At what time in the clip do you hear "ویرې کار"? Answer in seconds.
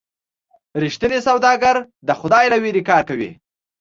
2.63-3.01